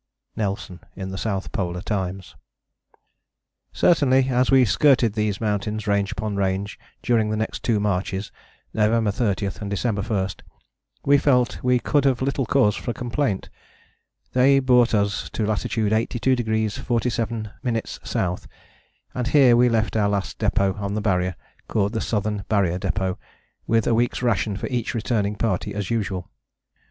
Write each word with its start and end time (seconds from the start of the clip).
(NELSON 0.35 0.79
in 0.95 1.09
The 1.11 1.17
South 1.19 1.51
Polar 1.51 1.83
Times.) 1.83 2.35
Certainly 3.71 4.29
as 4.29 4.49
we 4.49 4.65
skirted 4.65 5.13
these 5.13 5.39
mountains, 5.39 5.85
range 5.85 6.11
upon 6.11 6.35
range, 6.35 6.79
during 7.03 7.29
the 7.29 7.37
next 7.37 7.61
two 7.61 7.79
marches 7.79 8.31
(November 8.73 9.11
30 9.11 9.51
and 9.61 9.69
December 9.69 10.01
1), 10.01 10.27
we 11.05 11.19
felt 11.19 11.61
we 11.63 11.77
could 11.77 12.05
have 12.05 12.19
little 12.23 12.47
cause 12.47 12.75
for 12.75 12.93
complaint. 12.93 13.51
They 14.33 14.57
brought 14.57 14.95
us 14.95 15.29
to 15.33 15.45
lat. 15.45 15.59
82° 15.59 15.85
47´ 15.93 17.75
S., 17.77 18.47
and 19.13 19.27
here 19.27 19.55
we 19.55 19.69
left 19.69 19.95
our 19.95 20.09
last 20.09 20.39
depôt 20.39 20.79
on 20.79 20.95
the 20.95 21.01
Barrier, 21.01 21.35
called 21.67 21.93
the 21.93 22.01
Southern 22.01 22.43
Barrier 22.49 22.79
Depôt, 22.79 23.17
with 23.67 23.85
a 23.85 23.93
week's 23.93 24.23
ration 24.23 24.57
for 24.57 24.65
each 24.69 24.95
returning 24.95 25.35
party 25.35 25.75
as 25.75 25.91
usual. 25.91 26.31